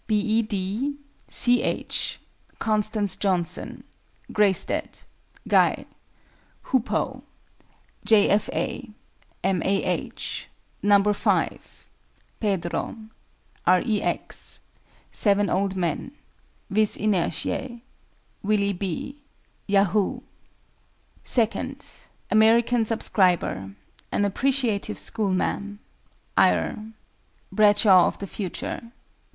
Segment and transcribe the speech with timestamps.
[0.07, 0.19] B.
[0.19, 0.41] E.
[0.41, 0.95] D.
[1.27, 1.61] C.
[1.61, 2.19] H.
[2.57, 3.83] CONSTANCE JOHNSON.
[4.33, 4.97] GREYSTEAD.
[5.47, 5.85] GUY.
[6.63, 7.21] HOOPOE.
[8.03, 8.27] J.
[8.29, 8.49] F.
[8.51, 8.89] A.
[9.43, 9.61] M.
[9.61, 9.83] A.
[9.83, 10.47] H.
[10.81, 11.85] NUMBER FIVE.
[12.39, 12.97] PEDRO.
[13.67, 13.81] R.
[13.85, 14.01] E.
[14.01, 14.61] X.
[15.11, 16.11] SEVEN OLD MEN.
[16.71, 17.81] VIS INERTIÆ.
[18.41, 19.21] WILLY B.
[19.67, 20.23] YAHOO.
[21.37, 21.75] II.
[22.31, 23.75] AMERICAN SUBSCRIBER.
[24.11, 25.77] AN APPRECIATIVE SCHOOLMA'AM.
[26.39, 26.91] AYR.
[27.51, 28.91] BRADSHAW OF THE FUTURE.